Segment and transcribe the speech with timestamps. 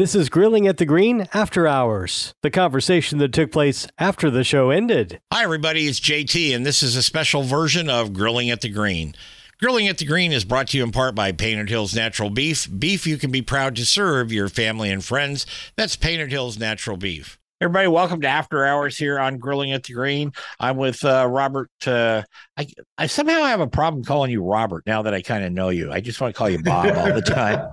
[0.00, 4.44] This is Grilling at the Green After Hours, the conversation that took place after the
[4.44, 5.20] show ended.
[5.30, 5.86] Hi, everybody.
[5.86, 9.14] It's JT, and this is a special version of Grilling at the Green.
[9.60, 12.66] Grilling at the Green is brought to you in part by Painted Hills Natural Beef.
[12.78, 15.44] Beef you can be proud to serve your family and friends.
[15.76, 17.38] That's Painted Hills Natural Beef.
[17.60, 20.32] Everybody, welcome to After Hours here on Grilling at the Green.
[20.58, 21.68] I'm with uh, Robert.
[21.86, 22.22] Uh,
[22.56, 25.68] I, I somehow have a problem calling you Robert now that I kind of know
[25.68, 25.92] you.
[25.92, 27.68] I just want to call you Bob all the time.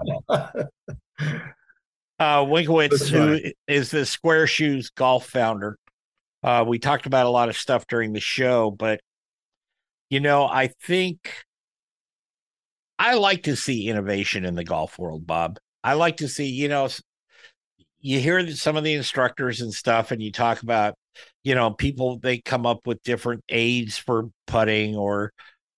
[2.19, 5.77] uh, Winskowicz, who is the Sqairz Shoes golf founder.
[6.43, 8.99] Uh, we talked about a lot of stuff during the show, but
[10.09, 11.43] you know, I think
[12.97, 15.57] I like to see innovation in the golf world, Bob.
[15.83, 16.89] I like to see, you know,
[17.99, 20.95] you hear some of the instructors and stuff, and you talk about,
[21.43, 25.33] you know, people they come up with different aids for putting or,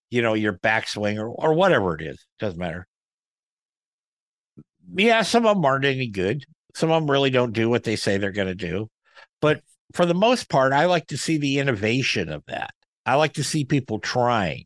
[0.09, 2.25] you know, your backswing or or whatever it is.
[2.39, 2.87] Doesn't matter
[4.95, 6.45] yeah, some of them aren't any good.
[6.75, 8.89] Some of them really don't do what they say they're going to do.
[9.41, 9.61] But
[9.93, 12.71] for the most part, I like to see the innovation of that.
[13.05, 14.65] I like to see people trying.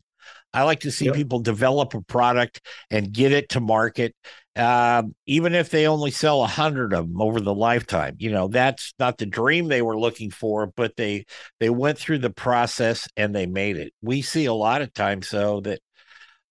[0.52, 1.14] I like to see yep.
[1.14, 4.14] people develop a product and get it to market,
[4.54, 8.14] um, even if they only sell a hundred of them over the lifetime.
[8.20, 11.24] You know, that's not the dream they were looking for, but they
[11.58, 13.92] they went through the process and they made it.
[14.00, 15.80] We see a lot of times though that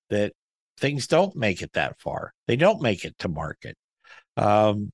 [0.10, 0.34] that
[0.78, 2.34] things don't make it that far.
[2.48, 3.76] They don't make it to market.
[4.38, 4.92] Um,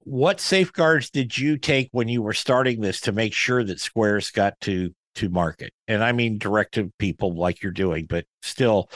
[0.00, 4.32] what safeguards did you take when you were starting this to make sure that Sqairz
[4.32, 5.72] got to to market?
[5.88, 8.90] And I mean direct to people like you're doing, but still,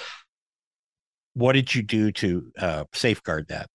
[1.35, 3.69] what did you do to uh, safeguard that?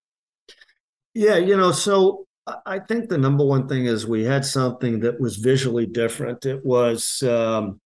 [1.14, 2.26] Yeah, you know, so
[2.66, 6.44] I think the number one thing is we had something that was visually different.
[6.44, 7.80] It was, um,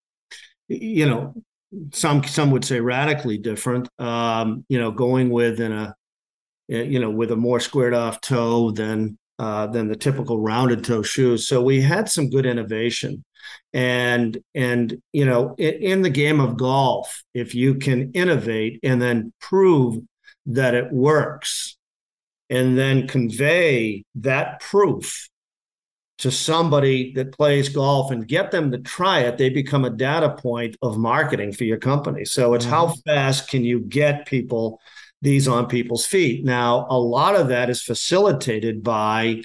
[0.66, 1.34] you know,
[1.93, 3.89] some some would say radically different.
[3.99, 5.95] Um, you know, going with in a
[6.69, 11.03] you know with a more squared off toe than uh, than the typical rounded toe
[11.03, 11.47] shoes.
[11.47, 13.25] So we had some good innovation,
[13.73, 19.00] and and you know in, in the game of golf, if you can innovate and
[19.00, 20.03] then prove
[20.47, 21.77] that it works,
[22.49, 25.29] and then convey that proof
[26.19, 30.31] to somebody that plays golf and get them to try it, they become a data
[30.31, 32.25] point of marketing for your company.
[32.25, 32.75] So it's mm-hmm.
[32.75, 34.81] how fast can you get people
[35.23, 36.45] these on people's feet?
[36.45, 39.43] Now, a lot of that is facilitated by,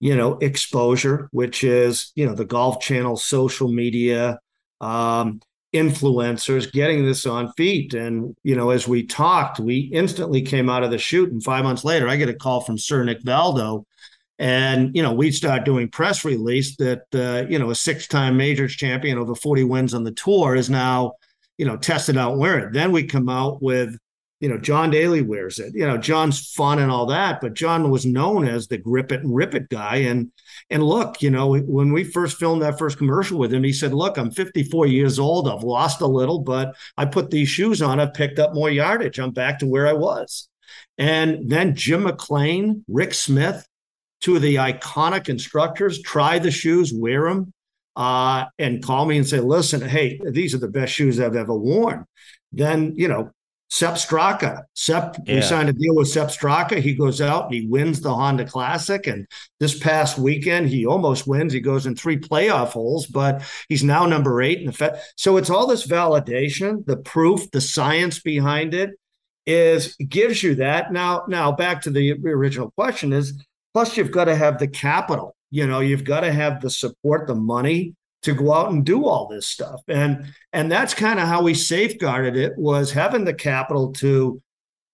[0.00, 4.38] you know, exposure, which is, you know, the golf channel, social media,
[4.80, 5.40] um,
[5.74, 7.92] influencers getting this on feet.
[7.92, 11.30] And, you know, as we talked, we instantly came out of the chute.
[11.30, 13.84] And five months later, I get a call from Sir Nick Faldo
[14.38, 18.36] and, you know, we'd start doing press release that, uh, you know, a six time
[18.36, 21.12] majors champion over 40 wins on the tour is now,
[21.56, 22.72] you know, tested out wearing it.
[22.72, 23.96] Then we come out with,
[24.40, 25.72] you know, John Daly wears it.
[25.74, 29.22] You know, John's fun and all that, but John was known as the grip it
[29.22, 29.96] and rip it guy.
[29.96, 30.30] And,
[30.68, 33.94] and look, you know, when we first filmed that first commercial with him, he said,
[33.94, 35.48] look, I'm 54 years old.
[35.48, 37.98] I've lost a little, but I put these shoes on.
[37.98, 39.18] I've picked up more yardage.
[39.18, 40.50] I'm back to where I was.
[40.98, 43.66] And then Jim McLean, Rick Smith,
[44.20, 47.52] two of the iconic instructors try the shoes, wear them,
[47.96, 51.54] uh, and call me and say, listen, hey, these are the best shoes I've ever
[51.54, 52.04] worn.
[52.52, 53.30] Then, you know,
[53.68, 54.62] Sepp Straka.
[54.74, 55.36] Sepp, yeah.
[55.36, 56.78] we signed a deal with Sepp Straka.
[56.78, 59.06] He goes out and he wins the Honda Classic.
[59.06, 59.26] And
[59.58, 61.52] this past weekend, he almost wins.
[61.52, 65.00] He goes in three playoff holes, but he's now number eight in the Fed.
[65.16, 68.90] So it's all this validation, the proof, the science behind it
[69.46, 70.92] is gives you that.
[70.92, 73.44] Now, now back to the original question is
[73.76, 75.36] Plus, you've got to have the capital.
[75.50, 79.04] You know, you've got to have the support, the money to go out and do
[79.04, 79.82] all this stuff.
[79.86, 84.40] And and that's kind of how we safeguarded it was having the capital to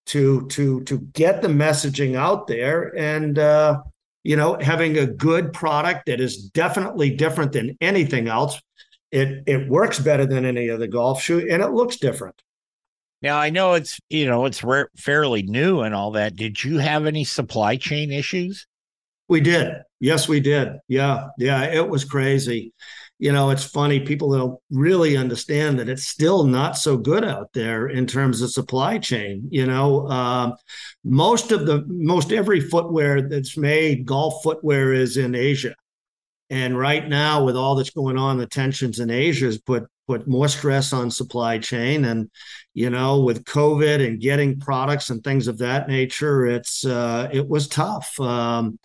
[0.07, 3.81] to to to get the messaging out there and uh,
[4.25, 8.61] you know having a good product that is definitely different than anything else.
[9.13, 12.43] It it works better than any other golf shoe and it looks different.
[13.23, 14.65] Now I know it's you know it's
[14.97, 16.35] fairly new and all that.
[16.35, 18.67] Did you have any supply chain issues?
[19.29, 19.75] We did.
[20.01, 20.69] Yes, we did.
[20.89, 21.29] Yeah.
[21.39, 21.65] Yeah.
[21.65, 22.73] It was crazy.
[23.23, 24.01] you know, it's funny.
[24.01, 28.51] People don't really understand that it's still not so good out there in terms of
[28.51, 29.47] supply chain.
[29.49, 30.55] You know, um,
[31.05, 35.77] most of the most every footwear that's made, golf footwear, is in Asia.
[36.51, 40.27] And right now, with all that's going on, the tensions in Asia has put put
[40.27, 42.05] more stress on supply chain.
[42.05, 42.31] And
[42.75, 47.49] you know, with COVID and getting products and things of that nature, it's uh, it
[47.49, 48.19] was tough.
[48.21, 48.79] Um,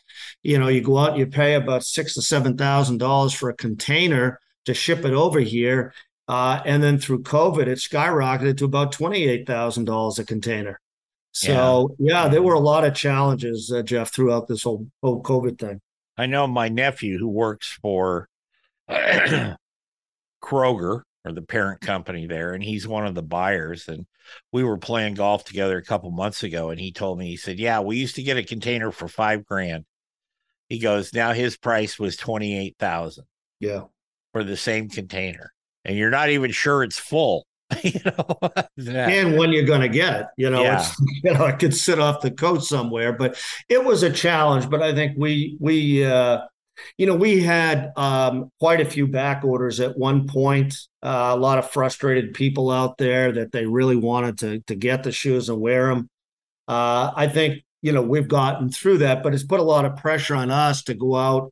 [0.44, 3.56] you know, you go out, you pay about six to seven thousand dollars for a
[3.56, 5.94] container to ship it over here,
[6.28, 10.80] uh, and then through COVID, it skyrocketed to about twenty eight thousand dollars a container.
[11.32, 12.24] So yeah.
[12.24, 12.30] yeah.
[12.30, 15.82] there were a lot of challenges, uh, Jeff, throughout this whole whole COVID thing.
[16.18, 18.28] I know my nephew who works for
[20.48, 23.88] Kroger or the parent company there, and he's one of the buyers.
[23.88, 24.06] And
[24.52, 27.60] we were playing golf together a couple months ago, and he told me, he said,
[27.60, 29.86] Yeah, we used to get a container for five grand.
[30.70, 33.26] He goes, Now his price was 28,000.
[33.60, 33.84] Yeah.
[34.32, 35.52] For the same container.
[35.84, 37.46] And you're not even sure it's full.
[37.84, 38.40] you know,
[38.88, 40.80] and when you're going to get it, you know, yeah.
[40.80, 44.70] it's, you know, it could sit off the coast somewhere, but it was a challenge.
[44.70, 46.42] But I think we, we, uh,
[46.98, 50.76] you know, we had um, quite a few back orders at one point.
[51.02, 55.04] Uh, a lot of frustrated people out there that they really wanted to to get
[55.04, 56.10] the shoes and wear them.
[56.68, 59.98] Uh, I think you know we've gotten through that, but it's put a lot of
[59.98, 61.52] pressure on us to go out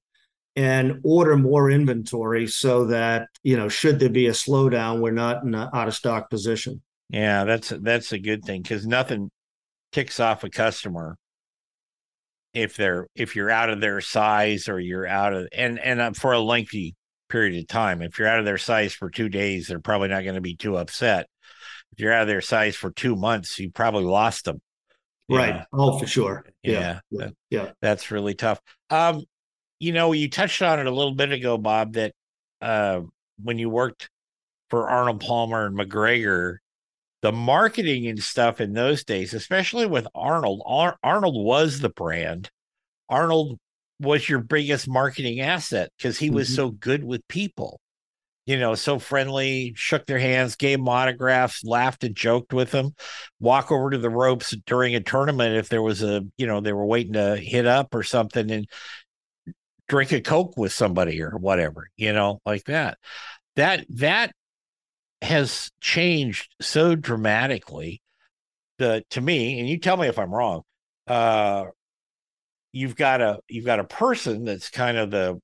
[0.55, 5.43] and order more inventory so that you know should there be a slowdown we're not
[5.43, 9.29] in an out of stock position yeah that's that's a good thing because nothing
[9.91, 11.17] kicks off a customer
[12.55, 16.11] if they're if you're out of their size or you're out of and and uh,
[16.13, 16.95] for a lengthy
[17.29, 18.01] period of time.
[18.01, 20.55] If you're out of their size for two days they're probably not going to be
[20.55, 21.27] too upset.
[21.91, 24.61] If you're out of their size for two months you probably lost them.
[25.29, 25.55] Right.
[25.55, 25.65] Yeah.
[25.73, 26.45] oh for sure.
[26.63, 26.99] Yeah.
[27.11, 27.71] Yeah, yeah.
[27.81, 28.59] that's really tough.
[28.89, 29.23] Um
[29.79, 32.13] you know, you touched on it a little bit ago, Bob, that
[32.61, 33.01] uh,
[33.43, 34.09] when you worked
[34.69, 36.61] for Arnold Palmer and MacGregor,
[37.25, 42.51] the marketing and stuff in those days, especially with Arnold, Ar- Arnold was the brand.
[43.09, 43.57] Arnold
[43.99, 46.55] was your biggest marketing asset because he was mm-hmm.
[46.55, 47.79] so good with people,
[48.45, 52.93] you know, so friendly, shook their hands, gave them autographs, laughed and joked with them,
[53.39, 56.73] walk over to the ropes during a tournament if there was a, you know, they
[56.73, 58.51] were waiting to hit up or something.
[58.51, 58.67] And
[59.87, 62.97] drink a coke with somebody or whatever you know like that
[63.55, 64.31] that that
[65.25, 68.01] has changed so dramatically
[68.77, 70.61] the to me and you tell me if i'm wrong
[71.07, 71.65] uh
[72.71, 75.39] you've got a you've got a person that's kind of the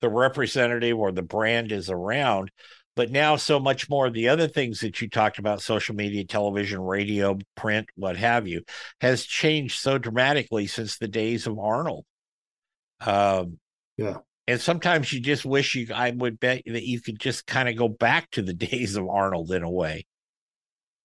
[0.00, 2.50] the representative or the brand is around
[2.94, 6.24] but now so much more of the other things that you talked about social media
[6.24, 8.62] television radio print what have you
[9.00, 12.04] has changed so dramatically since the days of arnold
[13.00, 13.58] um,
[13.96, 14.18] yeah.
[14.48, 17.76] And sometimes you just wish you, I would bet that you could just kind of
[17.76, 20.06] go back to the days of Arnold in a way.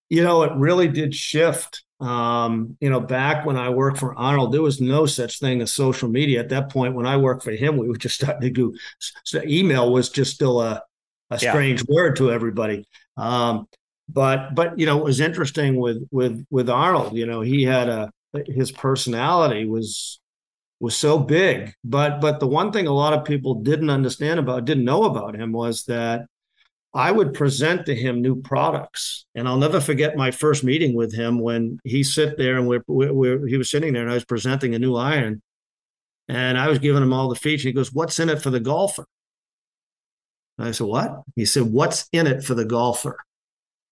[0.08, 1.84] You know, it really did shift.
[2.00, 5.72] Um, you know, back when I worked for Arnold, there was no such thing as
[5.72, 6.40] social media.
[6.40, 8.74] At that point, when I worked for him, we were just starting to do
[9.24, 10.82] so email was just still a,
[11.30, 11.94] a strange yeah.
[11.94, 12.86] word to everybody.
[13.16, 13.68] Um,
[14.08, 17.14] but but you know, it was interesting with with with Arnold.
[17.14, 18.10] You know, he had a
[18.46, 20.20] his personality was
[20.80, 21.72] was so big.
[21.84, 25.34] But but the one thing a lot of people didn't understand about, didn't know about
[25.34, 26.26] him was that
[26.94, 29.26] I would present to him new products.
[29.34, 32.84] And I'll never forget my first meeting with him when he sit there and we're,
[32.86, 35.42] we're, we're, he was sitting there and I was presenting a new iron.
[36.28, 37.64] And I was giving him all the features.
[37.64, 39.04] He goes, What's in it for the golfer?
[40.56, 41.22] And I said, What?
[41.34, 43.18] He said, What's in it for the golfer?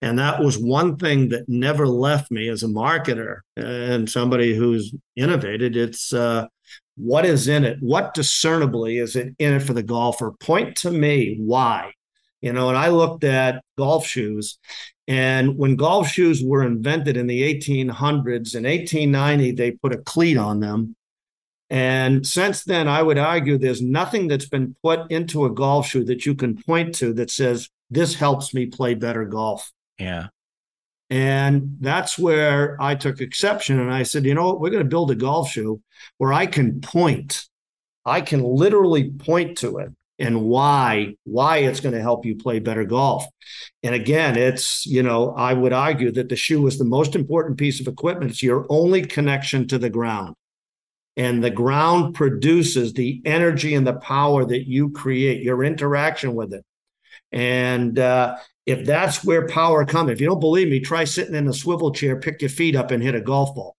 [0.03, 4.93] And that was one thing that never left me as a marketer and somebody who's
[5.15, 5.77] innovated.
[5.77, 6.49] It's uh,
[6.97, 7.79] what is in it?
[7.81, 10.33] What discernibly is it in it for the golfer?
[10.41, 11.93] Point to me why.
[12.41, 14.59] You know, and I looked at golf shoes,
[15.07, 20.37] and when golf shoes were invented in the 1800s, in 1890, they put a cleat
[20.37, 20.97] on them.
[21.71, 26.05] And since then, I would argue there's nothing that's been put into a golf shoe
[26.05, 29.71] that you can point to that says, this helps me play better golf.
[30.03, 30.29] Yeah.
[31.11, 33.79] And that's where I took exception.
[33.79, 34.61] And I said, you know what?
[34.61, 35.83] We're going to build a golf shoe
[36.19, 37.47] where I can point.
[38.05, 42.61] I can literally point to it and why why it's going to help you play
[42.61, 43.27] better golf.
[43.83, 47.59] And again, it's, you know, I would argue that the shoe is the most important
[47.59, 48.31] piece of equipment.
[48.31, 50.35] It's your only connection to the ground.
[51.17, 56.55] And the ground produces the energy and the power that you create, your interaction with
[56.55, 56.65] it.
[57.31, 61.49] And uh, if that's where power comes, if you don't believe me, try sitting in
[61.49, 63.77] a swivel chair, pick your feet up, and hit a golf ball.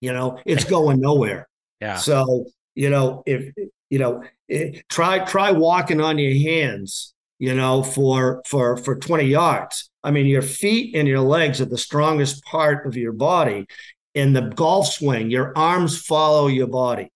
[0.00, 1.48] You know, it's going nowhere.
[1.80, 1.96] Yeah.
[1.96, 3.52] So you know, if
[3.88, 9.24] you know, it, try try walking on your hands, you know, for for for 20
[9.24, 9.90] yards.
[10.02, 13.66] I mean, your feet and your legs are the strongest part of your body.
[14.14, 17.10] In the golf swing, your arms follow your body.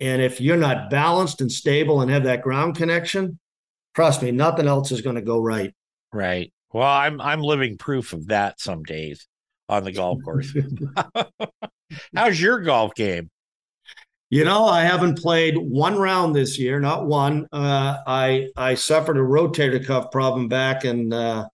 [0.00, 3.38] And if you're not balanced and stable and have that ground connection,
[3.94, 5.72] trust me, nothing else is going to go right.
[6.12, 6.52] Right.
[6.72, 9.26] Well, I'm I'm living proof of that some days
[9.68, 10.54] on the golf course.
[12.14, 13.30] How's your golf game?
[14.28, 17.46] You know, I haven't played one round this year, not one.
[17.52, 21.46] Uh, I I suffered a rotator cuff problem back in uh,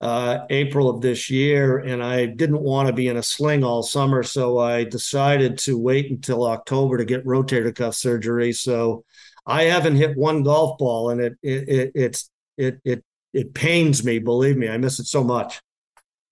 [0.00, 3.82] uh, April of this year, and I didn't want to be in a sling all
[3.82, 8.52] summer, so I decided to wait until October to get rotator cuff surgery.
[8.54, 9.04] So
[9.46, 14.04] I haven't hit one golf ball, and it it, it it's it it it pains
[14.04, 14.18] me.
[14.18, 15.60] Believe me, I miss it so much.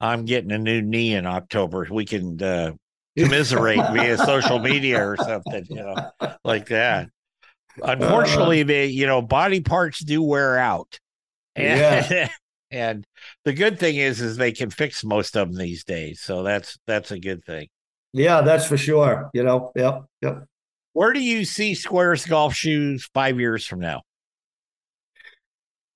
[0.00, 1.86] I'm getting a new knee in October.
[1.90, 2.72] We can uh,
[3.18, 6.10] commiserate via social media or something, you know,
[6.44, 7.08] like that.
[7.82, 10.98] Unfortunately, uh, they, you know, body parts do wear out.
[11.56, 12.28] And, yeah.
[12.70, 13.06] and
[13.44, 16.20] the good thing is, is they can fix most of them these days.
[16.20, 17.68] So that's that's a good thing.
[18.12, 19.30] Yeah, that's for sure.
[19.34, 20.44] You know, yep, yep.
[20.92, 24.02] Where do you see Sqairz golf shoes five years from now?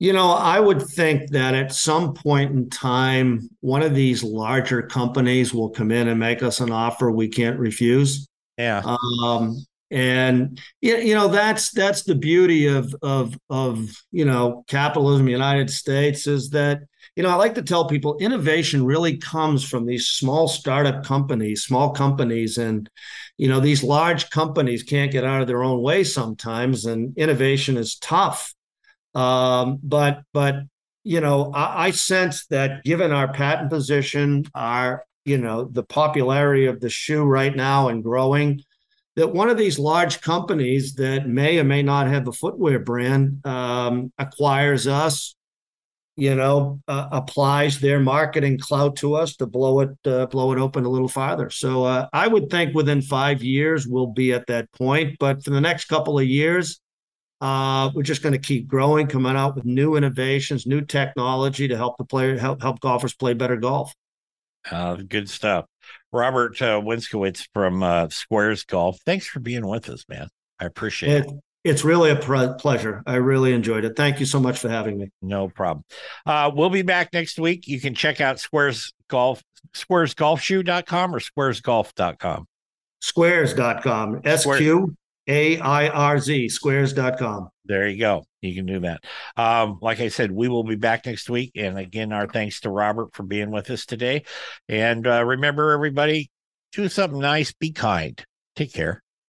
[0.03, 4.83] You know, I would think that at some point in time, one of these larger
[4.83, 8.27] companies will come in and make us an offer we can't refuse.
[8.59, 8.83] Yeah.
[9.23, 15.69] Um, and you know that's that's the beauty of of of you know capitalism united
[15.69, 16.81] states is that
[17.15, 21.63] you know i like to tell people innovation really comes from these small startup companies
[21.63, 22.89] small companies and
[23.37, 27.77] you know these large companies can't get out of their own way sometimes and innovation
[27.77, 28.55] is tough
[29.15, 30.57] um, but but
[31.05, 36.67] you know, I, I sense that given our patent position, our you know the popularity
[36.67, 38.63] of the shoe right now and growing,
[39.17, 43.45] that one of these large companies that may or may not have a footwear brand
[43.47, 45.35] um, acquires us
[46.17, 50.59] you know uh, applies their marketing clout to us to blow it uh, blow it
[50.59, 51.51] open a little farther.
[51.51, 55.51] So uh, i would think within five years we'll be at that point but for
[55.51, 56.81] the next couple of years
[57.43, 61.77] uh, we're just going to keep growing, coming out with new innovations, new technology to
[61.77, 63.93] help the player help help golfers play better golf.
[64.71, 65.67] Uh, good stuff.
[66.13, 69.01] Robert uh, Winskowicz from uh, Sqairz Golf.
[69.05, 70.29] Thanks for being with us, man.
[70.61, 71.27] I appreciate it.
[71.27, 71.33] it.
[71.65, 73.03] It's really a pre- pleasure.
[73.07, 73.97] I really enjoyed it.
[73.97, 75.11] Thank you so much for having me.
[75.21, 75.85] No problem.
[76.25, 77.67] Uh, we'll be back next week.
[77.67, 79.43] You can check out Sqairz Golf,
[79.75, 82.47] sqairzgolfshoe.com or sqairzgolf.com.
[83.03, 84.21] Sqairz.com.
[84.25, 87.49] S Q a I R Z, sqairz.com.
[87.65, 88.25] There you go.
[88.41, 89.05] You can do that.
[89.37, 91.53] Um, like I said, we will be back next week.
[91.55, 94.25] And again, our thanks to Robert for being with us today.
[94.69, 96.31] And uh, remember, everybody,
[96.73, 98.25] do something nice, be kind.
[98.57, 99.03] Take care.